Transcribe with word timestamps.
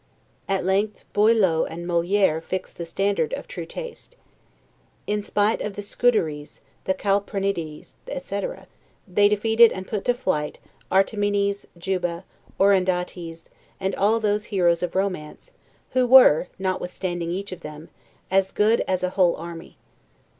At 0.49 0.65
length, 0.65 1.03
Boileau 1.13 1.63
and 1.63 1.85
Moliere 1.85 2.41
fixed 2.41 2.77
the 2.79 2.85
standard 2.85 3.33
of 3.35 3.47
true 3.47 3.67
taste. 3.67 4.15
In 5.05 5.21
spite 5.21 5.61
of 5.61 5.75
the 5.75 5.83
Scuderys, 5.83 6.59
the 6.85 6.95
Calprenedes, 6.95 7.93
etc., 8.07 8.65
they 9.07 9.29
defeated 9.29 9.71
and 9.71 9.85
put 9.87 10.03
to 10.05 10.15
flight 10.15 10.57
ARTAMENES, 10.91 11.67
JUBA, 11.77 12.23
OROONDATES, 12.59 13.51
and 13.79 13.95
all 13.95 14.19
those 14.19 14.45
heroes 14.45 14.81
of 14.81 14.95
romance, 14.95 15.51
who 15.91 16.07
were, 16.07 16.47
notwithstanding 16.57 17.29
(each 17.29 17.51
of 17.51 17.61
them), 17.61 17.89
as 18.31 18.51
good 18.51 18.81
as 18.87 19.03
a 19.03 19.09
whole 19.11 19.35
Army. 19.35 19.77